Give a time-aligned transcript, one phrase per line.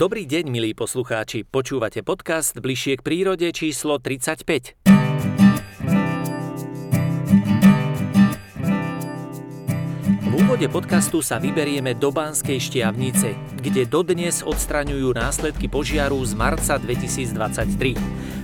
[0.00, 1.44] Dobrý deň, milí poslucháči.
[1.44, 4.99] Počúvate podcast Bližšie k prírode číslo 35.
[10.60, 13.32] V úvode podcastu sa vyberieme do Banskej Štiavnice,
[13.64, 17.96] kde dodnes odstraňujú následky požiaru z marca 2023.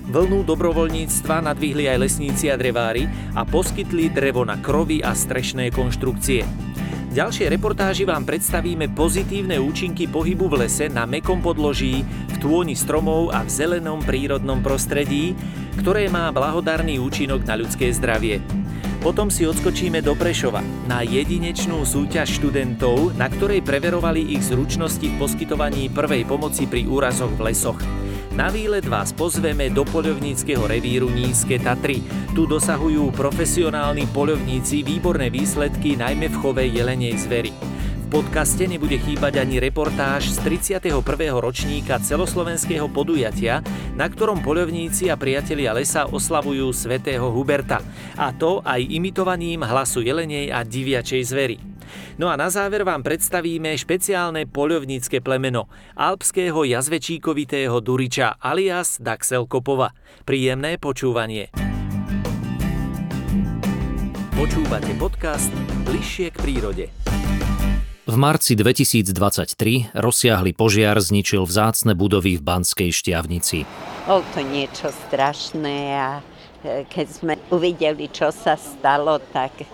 [0.08, 3.04] Vlnu dobrovoľníctva nadvihli aj lesníci a drevári
[3.36, 6.40] a poskytli drevo na krovy a strešné konštrukcie
[7.16, 13.32] ďalšej reportáži vám predstavíme pozitívne účinky pohybu v lese na mekom podloží, v tôni stromov
[13.32, 15.32] a v zelenom prírodnom prostredí,
[15.80, 18.44] ktoré má blahodarný účinok na ľudské zdravie.
[19.00, 25.18] Potom si odskočíme do Prešova na jedinečnú súťaž študentov, na ktorej preverovali ich zručnosti v
[25.18, 27.78] poskytovaní prvej pomoci pri úrazoch v lesoch.
[28.36, 32.04] Na výlet vás pozveme do poľovníckého revíru Nízke Tatry.
[32.36, 37.75] Tu dosahujú profesionálni poľovníci výborné výsledky najmä v chove jelenej zvery.
[38.06, 40.38] V podcaste nebude chýbať ani reportáž z
[40.70, 41.02] 31.
[41.42, 43.66] ročníka celoslovenského podujatia,
[43.98, 47.82] na ktorom poľovníci a priatelia lesa oslavujú svätého Huberta,
[48.14, 51.58] a to aj imitovaním hlasu jelenej a diviačej zvery.
[52.14, 55.66] No a na záver vám predstavíme špeciálne poľovnícke plemeno
[55.98, 59.90] alpského jazvečíkovitého duriča alias Daxel Kopova.
[60.22, 61.50] Príjemné počúvanie.
[64.38, 65.50] Počúvate podcast
[65.82, 67.15] Bližšie k prírode.
[68.06, 73.66] V marci 2023 rozsiahly požiar zničil vzácne budovy v Banskej šťavnici.
[74.06, 76.22] Bol to niečo strašné a
[76.62, 79.66] e, keď sme uvideli, čo sa stalo, tak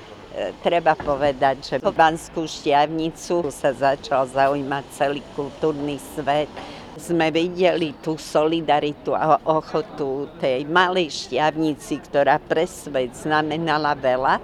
[0.64, 6.48] treba povedať, že po Banskú šťavnicu sa začal zaujímať celý kultúrny svet.
[6.96, 14.40] Sme videli tú solidaritu a ochotu tej malej šťavnici, ktorá pre svet znamenala veľa.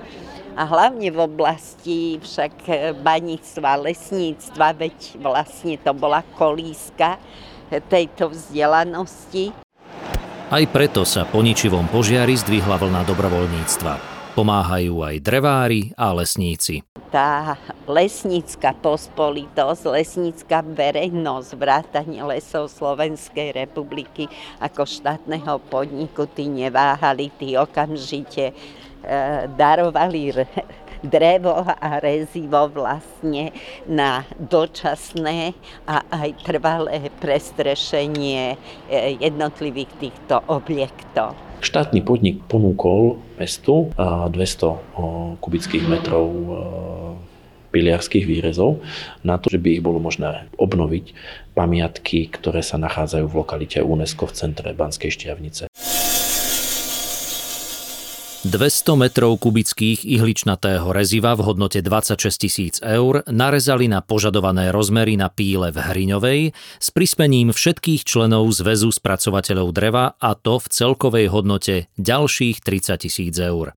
[0.58, 2.66] A hlavne v oblasti však
[2.98, 7.14] baníctva, lesníctva, veď vlastne to bola kolíska
[7.86, 9.54] tejto vzdelanosti.
[10.50, 14.18] Aj preto sa po ničivom požiari zdvihla vlna dobrovoľníctva.
[14.34, 16.86] Pomáhajú aj drevári a lesníci.
[17.10, 17.58] Tá
[17.90, 24.30] lesnícka pospolitosť, lesnícka verejnosť, vrátanie lesov Slovenskej republiky
[24.62, 28.54] ako štátneho podniku, tí neváhali, tí okamžite e,
[29.56, 30.34] darovali
[31.02, 33.54] drevo a rezivo vlastne
[33.86, 35.54] na dočasné
[35.86, 38.56] a aj trvalé prestrešenie e,
[39.22, 41.38] jednotlivých týchto objektov.
[41.58, 46.30] Štátny podnik ponúkol mestu 200 kubických metrov
[47.74, 48.78] piliarských výrezov
[49.26, 51.12] na to, že by ich bolo možné obnoviť
[51.58, 55.66] pamiatky, ktoré sa nachádzajú v lokalite UNESCO v centre Banskej Štiavnice.
[58.46, 65.26] 200 metrov kubických ihličnatého reziva v hodnote 26 tisíc eur narezali na požadované rozmery na
[65.26, 66.40] píle v Hriňovej
[66.78, 73.34] s prispením všetkých členov Zväzu spracovateľov dreva a to v celkovej hodnote ďalších 30 tisíc
[73.42, 73.74] eur.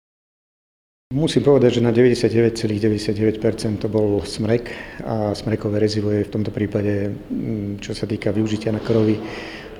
[1.11, 4.69] Musím povedať, že na 99,99% to bol smrek
[5.01, 9.17] a smrekové rezivo je v tomto prípade, mm, čo sa týka využitia na krovy,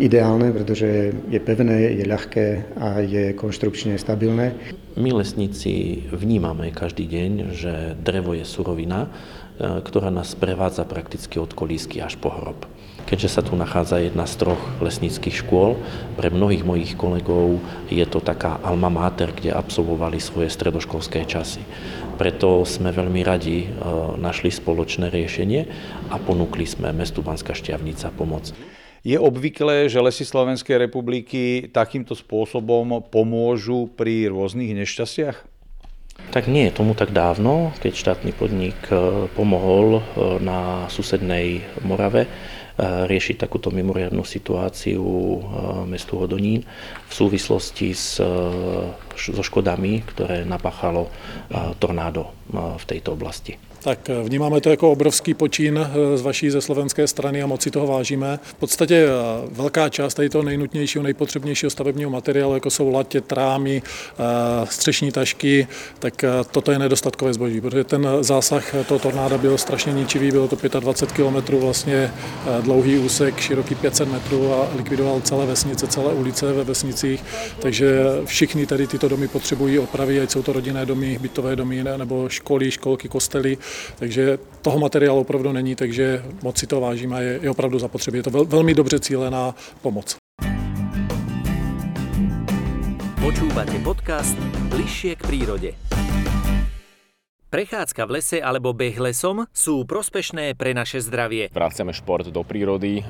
[0.02, 2.46] ideálne, pretože je pevné, je ľahké
[2.82, 4.58] a je konštrukčne stabilné.
[4.98, 11.54] My lesníci vnímame každý deň, že drevo je surovina, e, ktorá nás prevádza prakticky od
[11.54, 12.68] kolísky až po hrob.
[13.08, 15.80] Keďže sa tu nachádza jedna z troch lesníckých škôl,
[16.20, 21.64] pre mnohých mojich kolegov je to taká alma mater, kde absolvovali svoje stredoškolské časy.
[22.20, 23.68] Preto sme veľmi radi e,
[24.20, 25.62] našli spoločné riešenie
[26.12, 28.52] a ponúkli sme mestu Banská Šťavnica pomoc.
[29.02, 35.50] Je obvyklé, že lesy Slovenskej republiky takýmto spôsobom pomôžu pri rôznych nešťastiach?
[36.30, 40.02] Tak nie je tomu tak dávno, keď štátny podnik e, pomohol e,
[40.38, 42.30] na susednej Morave e,
[43.10, 45.02] riešiť takúto mimoriadnú situáciu
[45.90, 46.62] mestu Hodonín
[47.10, 48.22] v súvislosti s,
[49.18, 51.10] so škodami, ktoré napáchalo
[51.82, 53.71] tornádo v tejto oblasti.
[53.84, 57.62] Tak eh, vnímáme to jako obrovský počín eh, z vaší ze slovenské strany a moc
[57.62, 58.40] si toho vážíme.
[58.44, 59.10] V podstatě eh,
[59.52, 63.82] velká část tady toho nejnutnějšího, nejpotřebnějšího stavebního materiálu, jako jsou latě, trámy,
[64.70, 65.68] střešní tašky,
[66.00, 70.80] tak toto je nedostatkové zboží, protože ten zásah toho tornáda byl strašně ničivý, bylo to
[70.80, 72.12] 25 km vlastně
[72.62, 77.24] dlouhý úsek, široký 500 metrů a likvidoval celé vesnice, celé ulice ve vesnicích,
[77.60, 82.30] takže všichni tady tyto domy potřebují opravy, ať jsou to rodinné domy, bytové domy nebo
[82.30, 83.58] školy, školky, kostely,
[84.00, 88.18] takže toho materiálu opravdu není, takže moc si to vážíme a je, je opravdu zapotřebí.
[88.18, 90.16] Je to vel, velmi dobře cílená pomoc.
[93.22, 94.34] Počúvate podcast
[94.74, 95.70] Bližšie k prírode.
[97.52, 101.52] Prechádzka v lese alebo beh lesom sú prospešné pre naše zdravie.
[101.52, 103.04] Vraciame šport do prírody,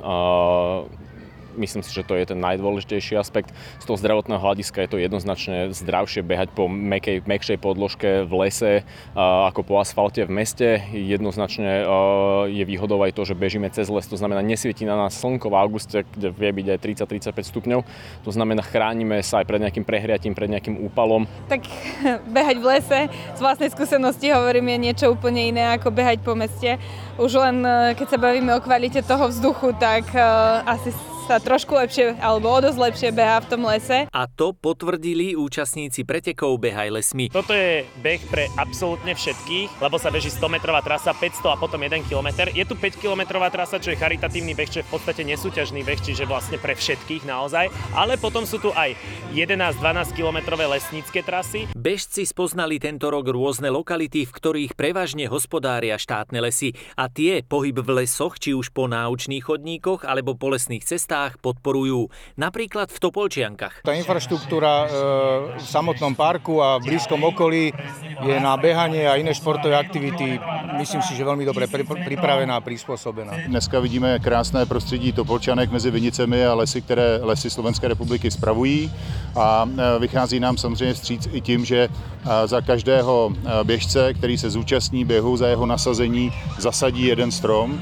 [1.58, 3.52] Myslím si, že to je ten najdôležitejší aspekt.
[3.80, 8.72] Z toho zdravotného hľadiska je to jednoznačne zdravšie behať po mekej, mekšej podložke v lese
[9.16, 10.70] ako po asfalte v meste.
[10.92, 11.86] Jednoznačne
[12.50, 15.60] je výhodou aj to, že bežíme cez les, to znamená nesvietí na nás slnko v
[15.60, 16.80] auguste, kde vie byť aj
[17.34, 17.80] 30-35 stupňov.
[18.24, 21.28] To znamená chránime sa aj pred nejakým prehriatím, pred nejakým úpalom.
[21.52, 21.68] Tak
[22.36, 26.80] behať v lese z vlastnej skúsenosti hovorím je niečo úplne iné ako behať po meste.
[27.20, 30.94] Už len e, keď sa bavíme o kvalite toho vzduchu, tak uh, asi
[31.32, 34.04] sa trošku lepšie alebo o dosť lepšie beha v tom lese.
[34.12, 37.32] A to potvrdili účastníci pretekov Behaj lesmi.
[37.32, 41.80] Toto je beh pre absolútne všetkých, lebo sa beží 100 metrová trasa, 500 a potom
[41.80, 42.52] 1 km.
[42.52, 46.04] Je tu 5 kilometrová trasa, čo je charitatívny beh, čo je v podstate nesúťažný beh,
[46.04, 47.72] čiže vlastne pre všetkých naozaj.
[47.96, 48.92] Ale potom sú tu aj
[49.32, 51.72] 11-12 kilometrové lesnícke trasy.
[51.72, 57.80] Bežci spoznali tento rok rôzne lokality, v ktorých prevažne hospodária štátne lesy a tie pohyb
[57.80, 62.98] v lesoch, či už po náučných chodníkoch alebo po lesných cestách cestách podporujú, napríklad v
[62.98, 63.86] Topolčiankach.
[63.86, 64.88] Tá infraštruktúra e,
[65.62, 67.70] v samotnom parku a v blízkom okolí
[68.26, 70.42] je na behanie a iné športové aktivity,
[70.82, 73.46] myslím si, že veľmi dobre pripravená a prispôsobená.
[73.46, 78.90] Dneska vidíme krásné prostředí Topolčanek mezi Vinicemi a lesy, které lesy Slovenské republiky spravují
[79.38, 83.34] a e, vychází nám samozřejmě vstříc i tím, že e, za každého
[83.64, 87.78] běžce, který se zúčastní běhu, za jeho nasazení zasadí jeden strom.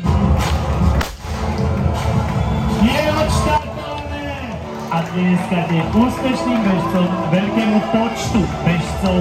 [4.89, 9.17] A dneska tým úspešným bežcom, veľkému počtu bežcov,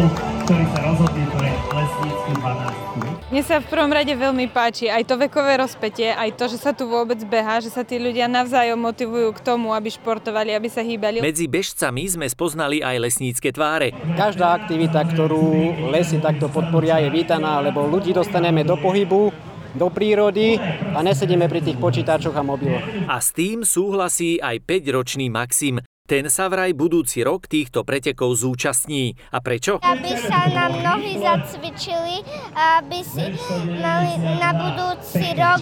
[0.49, 3.29] ktorí sa rozhodli pre lesnícku 12.
[3.29, 6.73] Mne sa v prvom rade veľmi páči aj to vekové rozpetie, aj to, že sa
[6.73, 10.81] tu vôbec beha, že sa tí ľudia navzájom motivujú k tomu, aby športovali, aby sa
[10.81, 11.21] hýbali.
[11.21, 13.93] Medzi bežcami sme spoznali aj lesnícke tváre.
[14.17, 20.57] Každá aktivita, ktorú lesy takto podporia, je vítaná, lebo ľudí dostaneme do pohybu, do prírody
[20.95, 22.85] a nesedíme pri tých počítačoch a mobiloch.
[23.11, 25.83] A s tým súhlasí aj 5-ročný Maxim.
[26.09, 29.13] Ten sa vraj budúci rok týchto pretekov zúčastní.
[29.29, 29.77] A prečo?
[29.85, 32.25] Aby sa nám nohy zacvičili
[32.57, 33.29] a aby si
[33.77, 35.61] mali na budúci rok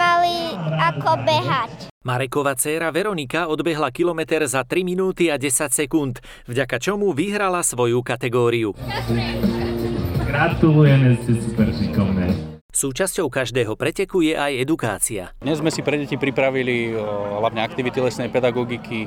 [0.00, 1.92] mali ako behať.
[2.08, 8.00] Mareková dcéra Veronika odbehla kilometr za 3 minúty a 10 sekúnd, vďaka čomu vyhrala svoju
[8.00, 8.72] kategóriu.
[10.24, 12.32] Gratulujeme, ste super šikovné.
[12.72, 15.36] Súčasťou každého preteku je aj edukácia.
[15.44, 16.96] Dnes sme si pre deti pripravili
[17.36, 19.04] hlavne aktivity lesnej pedagogiky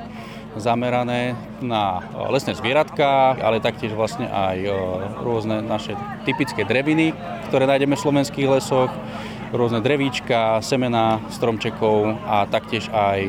[0.54, 1.34] zamerané
[1.66, 1.98] na
[2.30, 4.70] lesné zvieratka, ale taktiež vlastne aj
[5.18, 5.98] rôzne naše
[6.30, 7.18] typické dreviny,
[7.50, 8.94] ktoré nájdeme v slovenských lesoch,
[9.50, 13.20] rôzne drevíčka, semená stromčekov a taktiež aj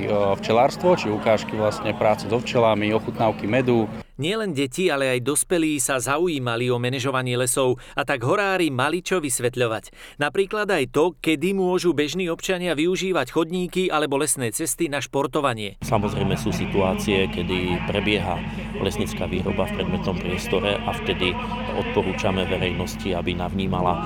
[0.45, 6.01] včelárstvo, či ukážky vlastne práce so včelami, ochutnávky medu, Nielen deti, ale aj dospelí sa
[6.01, 10.17] zaujímali o manažovanie lesov a tak horári mali čo vysvetľovať.
[10.17, 15.77] Napríklad aj to, kedy môžu bežní občania využívať chodníky alebo lesné cesty na športovanie.
[15.85, 18.41] Samozrejme sú situácie, kedy prebieha
[18.81, 21.37] lesnická výroba v predmetnom priestore a vtedy
[21.77, 24.05] odporúčame verejnosti, aby navnímala uh,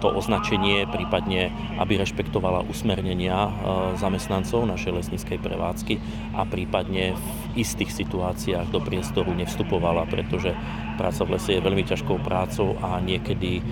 [0.00, 3.52] to označenie, prípadne aby rešpektovala usmernenia uh,
[4.00, 5.94] zamestnancov našej lesníckej prevádzky
[6.40, 10.54] a prípadne v istých situáciách do priestoru nevstupovala, pretože
[10.94, 13.62] práca v lese je veľmi ťažkou prácou a niekedy e,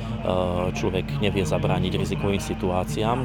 [0.75, 3.23] človek nevie zabrániť rizikovým situáciám,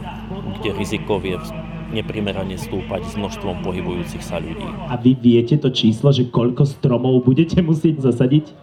[0.62, 1.42] kde riziko vie
[1.90, 4.70] neprimerane stúpať s množstvom pohybujúcich sa ľudí.
[4.94, 8.54] A vy viete to číslo, že koľko stromov budete musieť zasadiť?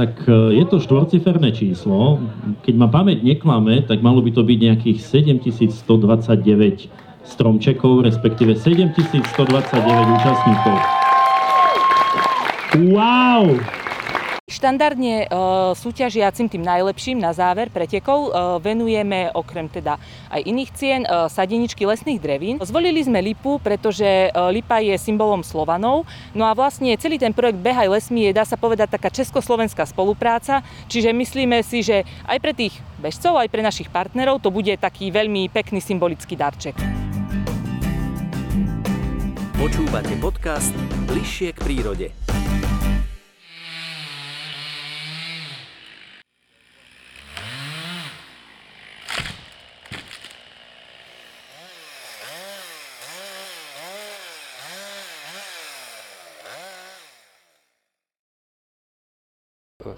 [0.00, 2.16] Tak e, je to štvorciferné číslo.
[2.64, 6.88] Keď ma pamäť neklame, tak malo by to byť nejakých 7129
[7.28, 10.99] stromčekov, respektíve 7129 účastníkov.
[12.70, 13.58] Wow!
[14.46, 15.36] Štandardne e,
[15.74, 18.30] súťažiacim tým najlepším na záver pretekov e,
[18.62, 19.98] venujeme okrem teda
[20.30, 22.62] aj iných cien e, sadeničky lesných drevín.
[22.62, 26.06] Zvolili sme lipu, pretože e, lipa je symbolom Slovanov.
[26.30, 30.62] No a vlastne celý ten projekt Behaj lesmi je, dá sa povedať, taká československá spolupráca.
[30.86, 35.10] Čiže myslíme si, že aj pre tých bežcov, aj pre našich partnerov to bude taký
[35.10, 36.78] veľmi pekný symbolický darček.
[39.58, 40.70] Počúvate podcast
[41.10, 42.29] Bližšie k prírode.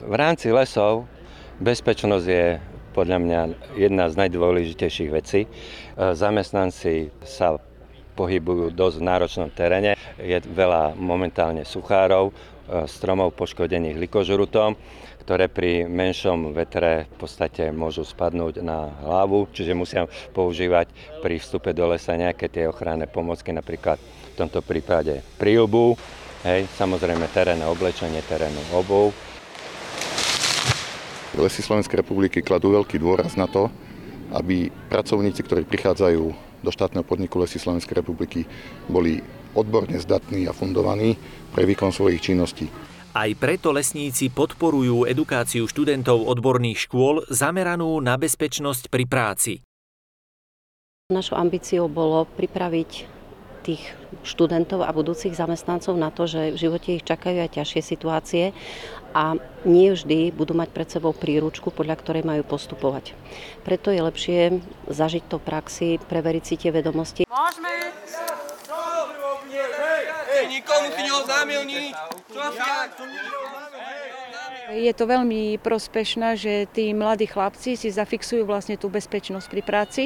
[0.00, 1.04] V rámci lesov
[1.60, 2.56] bezpečnosť je
[2.96, 3.40] podľa mňa
[3.76, 5.44] jedna z najdôležitejších vecí.
[6.00, 7.60] Zamestnanci sa
[8.16, 9.92] pohybujú dosť v náročnom teréne.
[10.16, 12.32] Je veľa momentálne suchárov,
[12.88, 14.80] stromov poškodených likožrutom,
[15.28, 20.88] ktoré pri menšom vetre v podstate môžu spadnúť na hlavu, čiže musia používať
[21.20, 26.00] pri vstupe do lesa nejaké tie ochranné pomocky, napríklad v tomto prípade príľbu,
[26.48, 29.12] hej, samozrejme terénne oblečenie, terénnu obuv.
[31.32, 33.72] Lesy Slovenskej republiky kladú veľký dôraz na to,
[34.36, 36.24] aby pracovníci, ktorí prichádzajú
[36.60, 38.44] do štátneho podniku Lesy Slovenskej republiky,
[38.88, 39.24] boli
[39.56, 41.16] odborne zdatní a fundovaní
[41.52, 42.68] pre výkon svojich činností.
[43.12, 49.52] Aj preto lesníci podporujú edukáciu študentov odborných škôl zameranú na bezpečnosť pri práci.
[51.12, 53.21] Našou ambíciou bolo pripraviť
[53.62, 53.82] tých
[54.26, 58.44] študentov a budúcich zamestnancov na to, že v živote ich čakajú aj ťažšie situácie
[59.14, 63.14] a nie vždy budú mať pred sebou príručku, podľa ktorej majú postupovať.
[63.62, 64.38] Preto je lepšie
[64.90, 67.22] zažiť to v praxi, preveriť si tie vedomosti.
[67.30, 67.70] Môžeme!
[70.42, 71.62] Nikomu si neoznámil
[72.28, 72.42] Čo
[74.76, 80.04] je to veľmi prospešné, že tí mladí chlapci si zafixujú vlastne tú bezpečnosť pri práci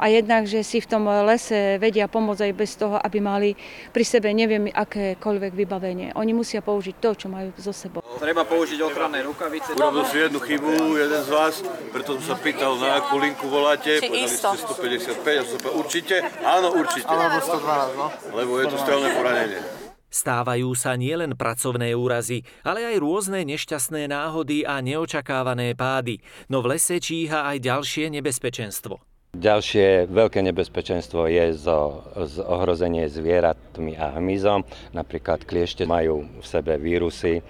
[0.00, 3.50] a jednak, že si v tom lese vedia pomôcť aj bez toho, aby mali
[3.92, 6.08] pri sebe neviem akékoľvek vybavenie.
[6.16, 8.00] Oni musia použiť to, čo majú so sebou.
[8.18, 9.76] Treba použiť ochranné rukavice.
[9.76, 11.54] Urobil si jednu chybu, jeden z vás,
[11.92, 14.00] preto som sa pýtal, na akú linku voláte.
[14.00, 14.48] Či Povedali isto.
[14.54, 16.14] ste 155 a som sa určite?
[16.42, 17.10] Áno, určite.
[17.10, 18.06] Alebo 112, no.
[18.34, 19.77] Lebo je to strelné poranenie.
[20.08, 26.76] Stávajú sa nielen pracovné úrazy, ale aj rôzne nešťastné náhody a neočakávané pády, no v
[26.76, 29.04] lese číha aj ďalšie nebezpečenstvo.
[29.36, 34.64] Ďalšie veľké nebezpečenstvo je zo, z ohrozenie zvieratmi a hmyzom.
[34.96, 37.42] Napríklad kliešte majú v sebe vírusy, e,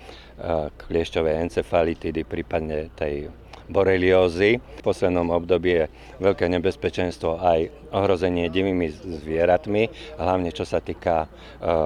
[0.75, 3.31] kliešťové encefalitidy, prípadne tej
[3.69, 4.59] boreliózy.
[4.59, 5.85] V poslednom období je
[6.19, 9.89] veľké nebezpečenstvo aj ohrozenie divými zvieratmi,
[10.21, 11.29] hlavne čo sa týka e,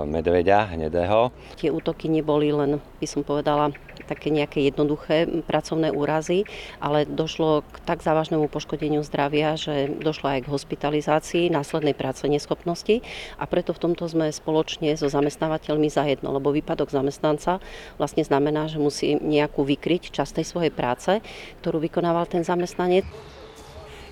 [0.06, 1.30] medveďa hnedého.
[1.58, 3.70] Tie útoky neboli len, by som povedala,
[4.06, 6.44] také nejaké jednoduché pracovné úrazy,
[6.78, 13.00] ale došlo k tak závažnému poškodeniu zdravia, že došlo aj k hospitalizácii následnej práce neschopnosti
[13.36, 17.58] a preto v tomto sme spoločne so zamestnávateľmi zajedno, lebo výpadok zamestnanca
[17.96, 21.22] vlastne znamená, že musí nejakú vykryť časť tej svojej práce,
[21.60, 23.04] ktorú vykonával ten zamestnanec.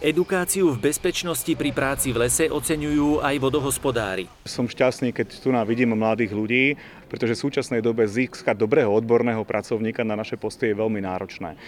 [0.01, 4.33] Edukáciu v bezpečnosti pri práci v lese oceňujú aj vodohospodári.
[4.49, 6.81] Som šťastný, keď tu nám vidím mladých ľudí,
[7.13, 11.59] pretože v súčasnej dobe získať dobrého odborného pracovníka na naše posty je veľmi náročné.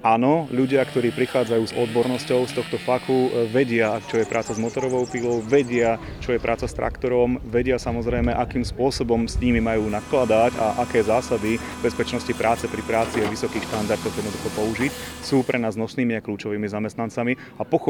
[0.00, 5.04] Áno, ľudia, ktorí prichádzajú s odbornosťou z tohto faku, vedia, čo je práca s motorovou
[5.10, 10.54] pilou, vedia, čo je práca s traktorom, vedia samozrejme, akým spôsobom s nimi majú nakladať
[10.56, 14.90] a aké zásady bezpečnosti práce pri práci a vysokých štandardoch jednoducho použiť.
[15.20, 17.81] Sú pre nás nosnými a kľúčovými zamestnancami a pochopiteľne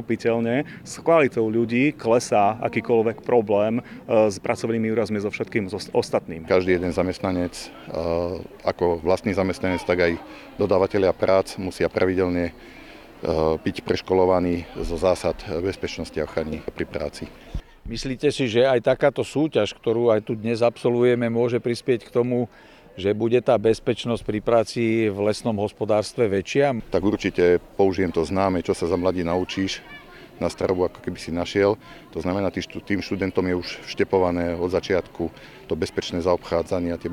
[0.82, 3.82] s kvalitou ľudí klesá akýkoľvek problém e,
[4.32, 6.48] s pracovnými úrazmi so všetkým ostatným.
[6.48, 7.52] Každý jeden zamestnanec,
[8.64, 10.12] ako vlastný zamestnanec, tak aj
[10.56, 12.56] dodávateľia prác musia pravidelne
[13.62, 17.24] byť preškolovaní zo zásad bezpečnosti a ochrany pri práci.
[17.82, 22.46] Myslíte si, že aj takáto súťaž, ktorú aj tu dnes absolvujeme, môže prispieť k tomu,
[22.96, 26.76] že bude tá bezpečnosť pri práci v lesnom hospodárstve väčšia?
[26.92, 29.80] Tak určite použijem to známe, čo sa za mladí naučíš,
[30.36, 31.80] na starobu ako keby si našiel.
[32.12, 35.30] To znamená, tým študentom je už vštepované od začiatku
[35.70, 37.08] to bezpečné zaobchádzanie a tie,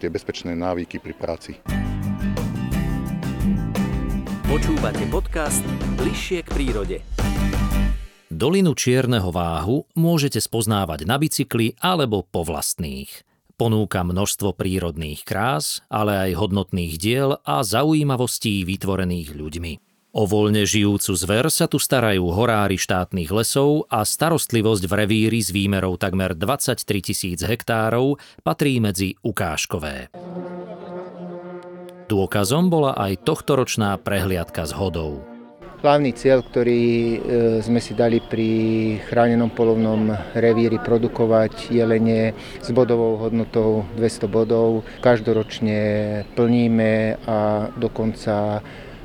[0.00, 1.60] tie bezpečné návyky pri práci.
[4.48, 5.66] Počúvate podcast
[5.98, 6.96] Bližšie k prírode.
[8.34, 13.33] Dolinu Čierneho váhu môžete spoznávať na bicykli alebo po vlastných.
[13.54, 19.72] Ponúka množstvo prírodných krás, ale aj hodnotných diel a zaujímavostí vytvorených ľuďmi.
[20.14, 25.50] O voľne žijúcu zver sa tu starajú horári štátnych lesov a starostlivosť v revíri s
[25.50, 30.14] výmerou takmer 23 tisíc hektárov patrí medzi ukážkové.
[32.06, 35.33] Dôkazom bola aj tohtoročná prehliadka s hodou.
[35.84, 37.18] Hlavný cieľ, ktorý e,
[37.60, 38.48] sme si dali pri
[39.04, 42.32] chránenom polovnom revíri produkovať jelenie
[42.64, 48.64] s bodovou hodnotou 200 bodov, každoročne plníme a dokonca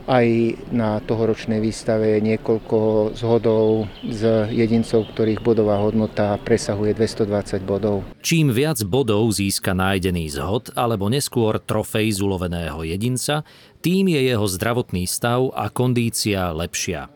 [0.09, 8.01] aj na tohoročnej výstave niekoľko zhodov z jedincov, ktorých bodová hodnota presahuje 220 bodov.
[8.25, 13.45] Čím viac bodov získa nájdený zhod alebo neskôr trofej z uloveného jedinca,
[13.85, 17.13] tým je jeho zdravotný stav a kondícia lepšia.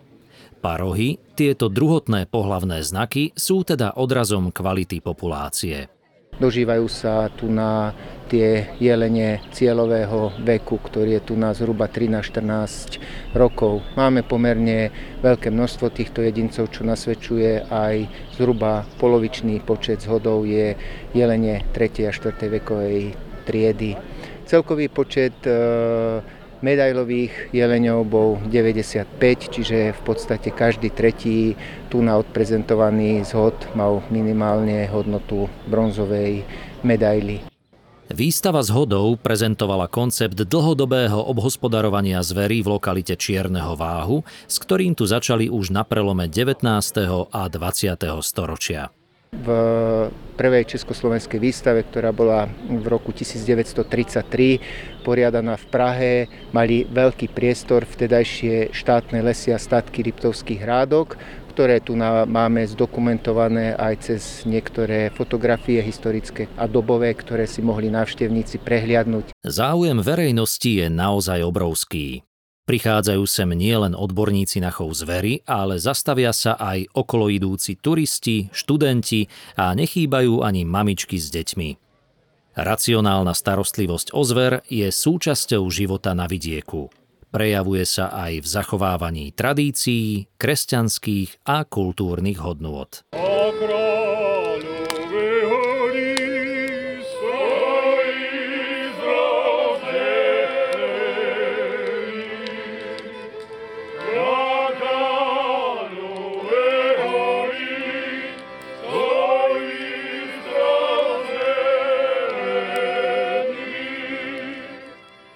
[0.64, 5.93] Parohy, tieto druhotné pohlavné znaky, sú teda odrazom kvality populácie.
[6.42, 7.94] Dožívajú sa tu na
[8.26, 12.98] tie jelene cieľového veku, ktorý je tu na zhruba 13-14
[13.38, 13.86] rokov.
[13.94, 14.90] Máme pomerne
[15.22, 18.10] veľké množstvo týchto jedincov, čo nasvedčuje aj
[18.42, 20.74] zhruba polovičný počet zhodov je
[21.14, 22.10] jelene 3.
[22.10, 22.34] a 4.
[22.50, 23.14] vekovej
[23.46, 23.94] triedy.
[24.50, 25.38] Celkový počet
[26.64, 29.04] medailových jeleňov bol 95,
[29.52, 31.60] čiže v podstate každý tretí
[31.92, 36.48] tu na odprezentovaný zhod mal minimálne hodnotu bronzovej
[36.82, 37.44] medaily.
[38.14, 45.08] Výstava z hodou prezentovala koncept dlhodobého obhospodarovania zverí v lokalite Čierneho váhu, s ktorým tu
[45.08, 46.68] začali už na prelome 19.
[47.32, 48.22] a 20.
[48.22, 48.92] storočia.
[49.34, 49.48] V
[50.34, 56.14] prvej československej výstave, ktorá bola v roku 1933 poriadaná v Prahe,
[56.54, 61.18] mali veľký priestor vtedajšie štátne lesy a statky Liptovských hrádok,
[61.54, 68.58] ktoré tu máme zdokumentované aj cez niektoré fotografie historické a dobové, ktoré si mohli návštevníci
[68.58, 69.38] prehliadnúť.
[69.46, 72.26] Záujem verejnosti je naozaj obrovský.
[72.64, 79.28] Prichádzajú sem nielen odborníci na chov zvery, ale zastavia sa aj okoloidúci turisti, študenti
[79.60, 81.70] a nechýbajú ani mamičky s deťmi.
[82.56, 86.88] Racionálna starostlivosť o zver je súčasťou života na vidieku.
[87.34, 92.88] Prejavuje sa aj v zachovávaní tradícií, kresťanských a kultúrnych hodnôt.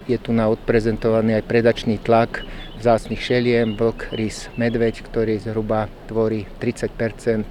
[0.07, 2.47] Je tu na odprezentovaný aj predačný tlak
[2.79, 7.43] vzácných šeliem, vlk, rys, medveď, ktorý zhruba tvorí 30%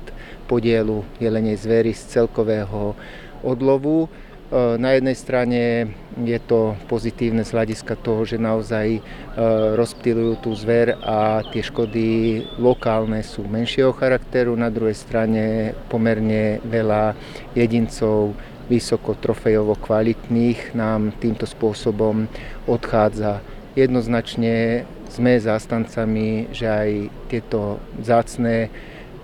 [0.48, 2.96] podielu jelenej zvery z celkového
[3.44, 4.06] odlovu.
[4.06, 5.60] E, na jednej strane
[6.16, 9.00] je to pozitívne z hľadiska toho, že naozaj e,
[9.76, 14.54] rozptýlujú tú zver a tie škody lokálne sú menšieho charakteru.
[14.54, 17.18] Na druhej strane pomerne veľa
[17.58, 22.26] jedincov vysoko trofejovo kvalitných nám týmto spôsobom
[22.66, 23.40] odchádza.
[23.78, 26.90] Jednoznačne sme zástancami, že aj
[27.30, 28.72] tieto zácné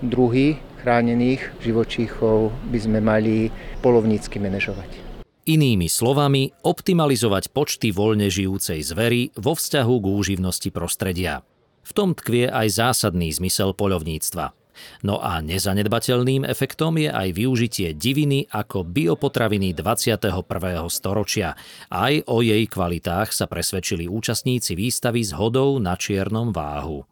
[0.03, 5.03] druhy chránených živočíchov by sme mali polovnícky manažovať.
[5.43, 11.43] Inými slovami, optimalizovať počty voľne žijúcej zvery vo vzťahu k úživnosti prostredia.
[11.83, 14.62] V tom tkvie aj zásadný zmysel poľovníctva.
[15.01, 20.43] No a nezanedbateľným efektom je aj využitie diviny ako biopotraviny 21.
[20.87, 21.55] storočia.
[21.89, 27.05] Aj o jej kvalitách sa presvedčili účastníci výstavy s hodou na čiernom váhu.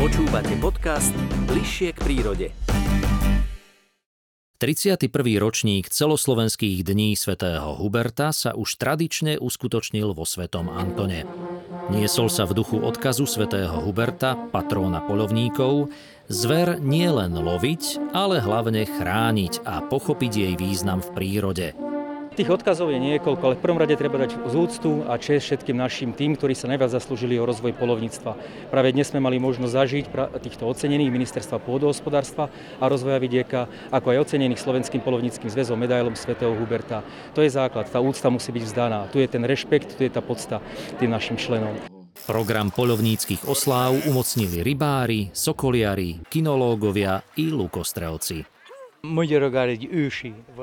[0.00, 1.12] Počúvate podcast
[1.44, 2.48] Bližšie k prírode.
[4.60, 5.08] 31.
[5.40, 11.24] ročník celoslovenských dní svätého Huberta sa už tradične uskutočnil vo Svetom Antone.
[11.90, 15.90] Niesol sa v duchu odkazu svätého Huberta, patróna polovníkov,
[16.30, 21.68] zver nie len loviť, ale hlavne chrániť a pochopiť jej význam v prírode–
[22.40, 26.16] Tých odkazov je niekoľko, ale v prvom rade treba dať zúctu a čest všetkým našim
[26.16, 28.32] tým, ktorí sa najviac zaslúžili o rozvoj polovníctva.
[28.72, 30.04] Práve dnes sme mali možnosť zažiť
[30.40, 32.48] týchto ocenených ministerstva pôdohospodárstva
[32.80, 37.04] a rozvoja vidieka, ako aj ocenených slovenským polovníckým zväzom medailom svätého Huberta.
[37.36, 39.12] To je základ, tá úcta musí byť vzdaná.
[39.12, 40.64] Tu je ten rešpekt, tu je tá podsta
[40.96, 41.76] tým našim členom.
[42.24, 48.59] Program polovníckých osláv umocnili rybári, sokoliari, kinológovia i lukostrelci.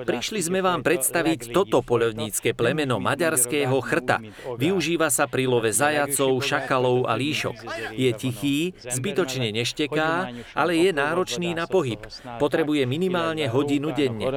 [0.05, 4.21] Prišli sme vám predstaviť toto poľovnícke plemeno maďarského chrta.
[4.61, 7.57] Využíva sa pri love zajacov, šakalov a líšok.
[7.97, 11.97] Je tichý, zbytočne nešteká, ale je náročný na pohyb.
[12.37, 14.29] Potrebuje minimálne hodinu denne.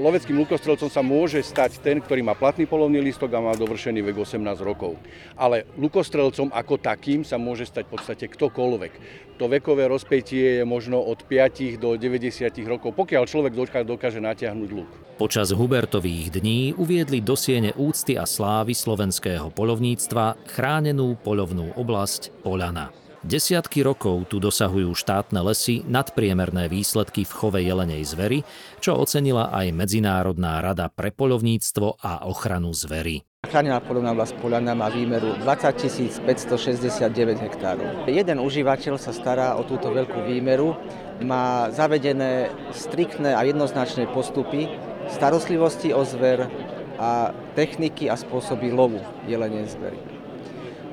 [0.00, 4.24] Loveckým lukostrelcom sa môže stať ten, ktorý má platný polovný listok a má dovršený vek
[4.24, 4.96] 18 rokov.
[5.36, 8.92] Ale lukostrelcom ako takým sa môže stať v podstate ktokoľvek.
[9.36, 13.52] To vekové rozpätie je možno od 5 do 90 rokov, pokiaľ človek
[13.84, 14.88] dokáže natiahnuť luk.
[15.20, 23.01] Počas Hubertových dní uviedli do siene úcty a slávy slovenského polovníctva chránenú polovnú oblasť Polana.
[23.22, 28.42] Desiatky rokov tu dosahujú štátne lesy nadpriemerné výsledky v chove jelenej zvery,
[28.82, 33.22] čo ocenila aj Medzinárodná rada pre poľovníctvo a ochranu zvery.
[33.46, 38.10] Chránená polovná oblasť Poliana má výmeru 20 569 hektárov.
[38.10, 40.74] Jeden užívateľ sa stará o túto veľkú výmeru,
[41.22, 44.66] má zavedené striktné a jednoznačné postupy
[45.14, 46.50] starostlivosti o zver
[46.98, 48.98] a techniky a spôsoby lovu
[49.30, 50.11] jelenej zvery.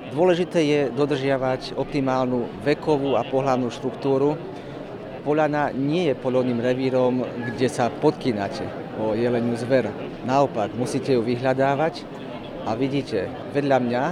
[0.10, 4.34] Dôležité je dodržiavať optimálnu vekovú a pohľadnú štruktúru.
[5.22, 8.66] Poľana nie je polovným revírom, kde sa podkýnate
[8.98, 9.94] o jeleniu zver.
[10.26, 12.10] Naopak, musíte ju vyhľadávať
[12.66, 14.04] a vidíte, vedľa mňa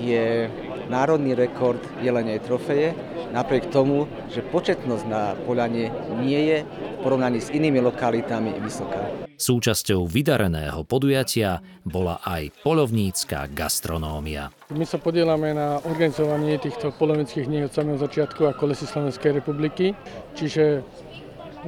[0.00, 0.48] je
[0.86, 2.94] národný rekord jelenej trofeje
[3.34, 5.90] napriek tomu, že početnosť na Poliane
[6.22, 9.02] nie je v porovnaní s inými lokalitami vysoká.
[9.36, 14.48] Súčasťou vydareného podujatia bola aj polovnícka gastronómia.
[14.72, 19.92] My sa podielame na organizovaní týchto polovnických dní od samého začiatku ako Lesy Slovenskej republiky,
[20.32, 20.80] čiže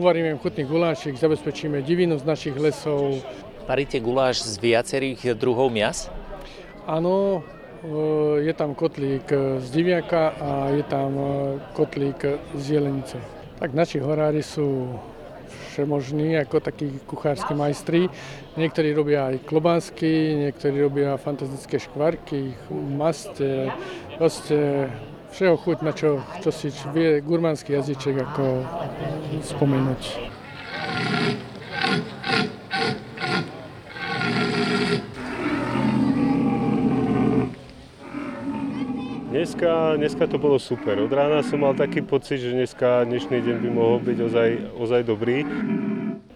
[0.01, 3.21] uvaríme chutný gulášik, zabezpečíme divinu z našich lesov.
[3.69, 6.09] Paríte guláš z viacerých druhov mias?
[6.89, 7.45] Áno,
[8.43, 9.31] je tam kotlík
[9.62, 11.14] z diviaka a je tam
[11.73, 13.19] kotlík z jelenice.
[13.59, 14.99] Tak naši horári sú
[15.75, 18.11] všemožní, ako takí kuchársky majstri.
[18.59, 23.71] Niektorí robia aj klobásky, niektorí robia fantastické škvarky, maste,
[24.19, 24.91] proste
[25.31, 28.67] všeho chuť, na čo, čo si vie gurmánsky jazyček ako
[29.45, 30.03] spomenúť.
[39.49, 41.01] Dneska, dneska to bolo super.
[41.01, 45.03] Od rána som mal taký pocit, že dneska, dnešný deň by mohol byť ozaj, ozaj
[45.09, 45.41] dobrý.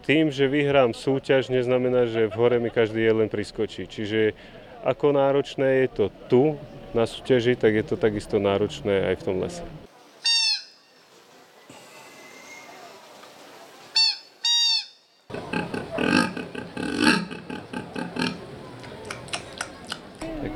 [0.01, 3.85] Tým, že vyhrám súťaž, neznamená, že v hore mi každý jeden priskočí.
[3.85, 4.33] Čiže
[4.81, 6.57] ako náročné je to tu
[6.97, 9.82] na súťaži, tak je to takisto náročné aj v tom lese.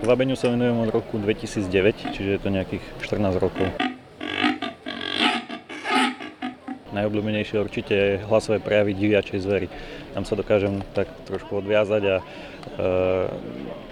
[0.06, 3.66] Vabeniu sa venujem od roku 2009, čiže je to nejakých 14 rokov.
[6.94, 9.66] Najobľúbenejšie určite hlasové prejavy diviačej zvery.
[10.14, 12.24] Tam sa dokážem tak trošku odviazať a e,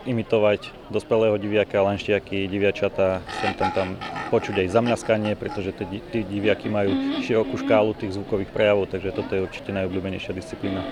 [0.07, 3.89] imitovať dospelého diviaka, lanštiaky, diviačata, sem tam tam
[4.31, 5.75] počuť aj zamľaskanie, pretože
[6.15, 6.95] tí diviaky majú
[7.27, 10.87] širokú škálu tých zvukových prejavov, takže toto je určite najobľúbenejšia disciplína.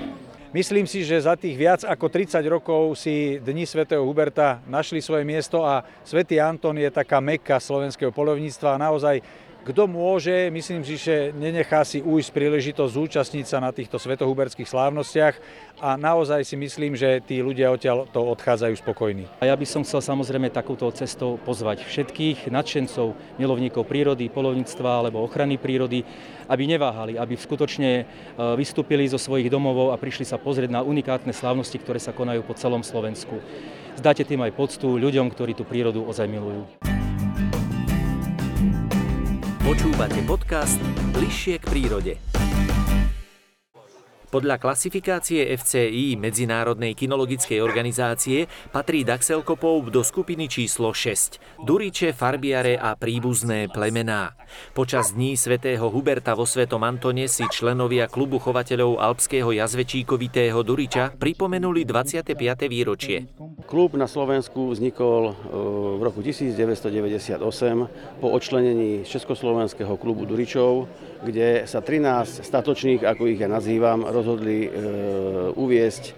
[0.52, 5.24] Myslím si, že za tých viac ako 30 rokov si Dni svätého Huberta našli svoje
[5.24, 9.24] miesto a svätý Anton je taká mekka slovenského polovníctva a naozaj
[9.62, 15.38] kto môže, myslím si, že nenechá si ujsť príležitosť zúčastniť sa na týchto svetohuberských slávnostiach
[15.78, 19.30] a naozaj si myslím, že tí ľudia odtiaľ to odchádzajú spokojní.
[19.38, 25.22] A ja by som chcel samozrejme takúto cestou pozvať všetkých nadšencov, milovníkov prírody, polovníctva alebo
[25.22, 26.02] ochrany prírody,
[26.50, 28.04] aby neváhali, aby skutočne e,
[28.58, 32.58] vystúpili zo svojich domovov a prišli sa pozrieť na unikátne slávnosti, ktoré sa konajú po
[32.58, 33.38] celom Slovensku.
[33.94, 36.91] Zdáte tým aj poctu ľuďom, ktorí tú prírodu ozaj milujú.
[39.72, 40.76] Počúvate podcast
[41.16, 42.12] Bližšie k prírode.
[44.32, 51.60] Podľa klasifikácie FCI Medzinárodnej kinologickej organizácie patrí Daxelkopov do skupiny číslo 6.
[51.60, 54.32] Duriče, farbiare a príbuzné plemená.
[54.72, 61.84] Počas dní svätého Huberta vo Svetom Antone si členovia klubu chovateľov alpského jazvečíkovitého Duriča pripomenuli
[61.84, 62.32] 25.
[62.72, 63.28] výročie.
[63.68, 65.32] Klub na Slovensku vznikol e,
[66.00, 67.36] v roku 1998
[68.16, 70.88] po odčlenení Československého klubu Duričov,
[71.20, 74.68] kde sa 13 statočných, ako ich ja nazývam, rozhodli e,
[75.58, 76.14] uviesť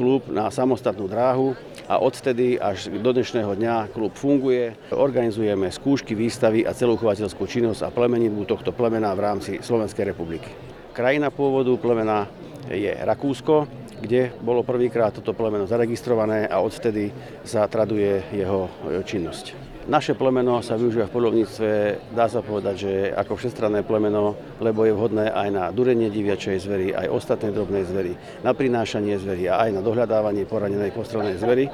[0.00, 1.52] klub na samostatnú dráhu
[1.84, 4.72] a odtedy až do dnešného dňa klub funguje.
[4.88, 10.48] Organizujeme skúšky, výstavy a celú chovateľskú činnosť a plemeninu tohto plemena v rámci Slovenskej republiky.
[10.96, 12.24] Krajina pôvodu plemena
[12.72, 13.68] je Rakúsko,
[14.00, 17.12] kde bolo prvýkrát toto plemeno zaregistrované a odtedy
[17.44, 18.66] sa traduje jeho
[19.04, 19.61] činnosť.
[19.82, 21.68] Naše plemeno sa využíva v polovníctve,
[22.14, 26.94] dá sa povedať, že ako všestranné plemeno, lebo je vhodné aj na durenie diviačej zvery,
[26.94, 28.14] aj ostatnej drobnej zvery,
[28.46, 31.66] na prinášanie zvery a aj na dohľadávanie poranenej postrelnej zvery.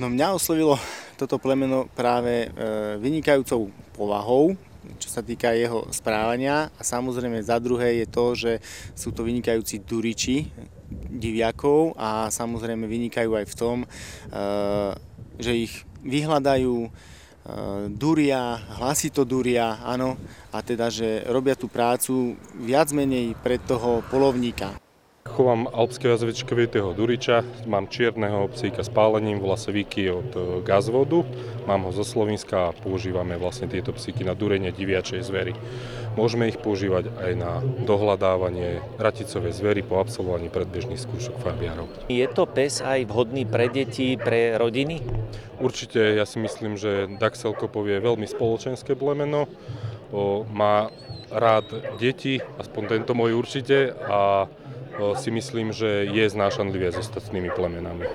[0.00, 0.80] No mňa oslovilo
[1.20, 4.56] toto plemeno práve e, vynikajúcou povahou,
[4.96, 8.52] čo sa týka jeho správania a samozrejme za druhé je to, že
[8.96, 10.48] sú to vynikajúci duriči,
[10.90, 14.92] diviakov a samozrejme vynikajú aj v tom, eh,
[15.40, 16.90] že ich vyhľadajú, eh,
[17.94, 20.18] duria, hlasito duria, áno,
[20.50, 24.74] a teda, že robia tú prácu viac menej pre toho polovníka.
[25.30, 31.22] Chovám alpského jazvečkovitého duriča, mám čierneho psíka s pálením, volá sa Viki od e, gazvodu,
[31.68, 35.52] mám ho zo Slovenska a používame vlastne tieto psíky na durenie diviačej zvery.
[36.18, 41.86] Môžeme ich používať aj na dohľadávanie raticovej zvery po absolvovaní predbežných skúšok farbiarov.
[42.10, 45.00] Je to pes aj vhodný pre deti, pre rodiny?
[45.62, 49.46] Určite, ja si myslím, že Daxelkopov je veľmi spoločenské plemeno,
[50.50, 50.90] má
[51.30, 51.70] rád
[52.02, 54.50] deti, aspoň tento môj určite, a
[55.16, 58.10] si myslím, že je znášanlivé s ostatnými plemenami.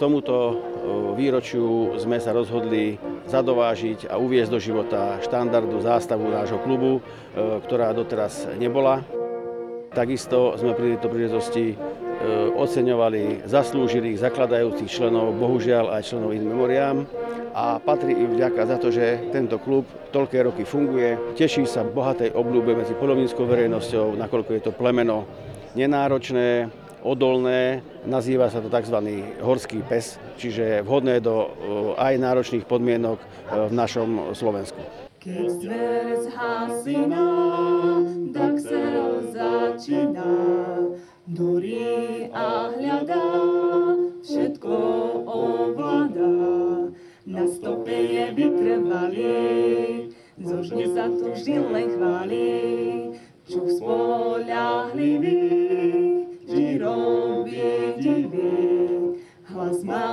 [0.00, 0.56] Tomuto
[1.12, 2.96] výročiu sme sa rozhodli
[3.28, 7.04] zadovážiť a uviezť do života štandardu zástavu nášho klubu,
[7.36, 9.04] ktorá doteraz nebola.
[9.92, 11.76] Takisto sme pri tejto príležitosti
[12.56, 17.04] oceňovali zaslúžilých zakladajúcich členov, bohužiaľ aj členov in memoriám
[17.52, 19.84] a patrí im vďaka za to, že tento klub
[20.16, 21.36] toľké roky funguje.
[21.36, 25.28] Teší sa bohatej obľúbe medzi polovníckou verejnosťou, nakoľko je to plemeno
[25.74, 26.70] nenáročné,
[27.04, 28.96] odolné, nazýva sa to tzv.
[29.40, 31.52] horský pes, čiže vhodné do
[31.96, 33.18] aj náročných podmienok
[33.68, 34.80] v našom Slovensku.
[35.20, 37.28] Keď zver zhasína,
[38.32, 38.84] tak sa
[39.28, 40.32] začína,
[41.28, 43.28] durí a hľadá,
[44.24, 44.74] všetko
[45.28, 46.32] ovládá.
[47.28, 50.08] Na stope je vytrvalý,
[50.40, 51.36] zožne sa tu
[51.68, 52.48] len chváli,
[53.44, 55.59] čuch spoľahlivý,
[59.90, 60.06] má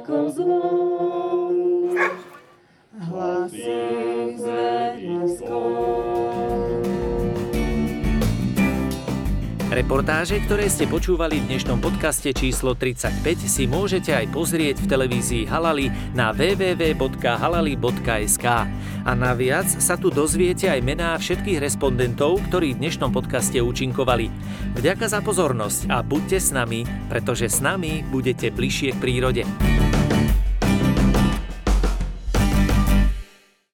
[0.00, 1.56] ako zvon,
[2.96, 3.84] hlasí
[4.40, 5.87] zverisko.
[9.78, 15.46] Reportáže, ktoré ste počúvali v dnešnom podcaste číslo 35 si môžete aj pozrieť v televízii
[15.46, 15.86] Halali
[16.18, 18.46] na www.halali.sk.
[19.06, 24.26] A naviac sa tu dozviete aj mená všetkých respondentov, ktorí v dnešnom podcaste účinkovali.
[24.74, 29.46] Vďaka za pozornosť a buďte s nami, pretože s nami budete bližšie k prírode.